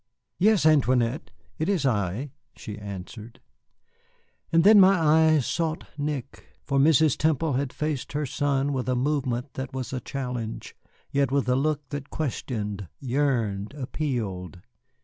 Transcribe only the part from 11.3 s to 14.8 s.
with a look that questioned, yearned, appealed.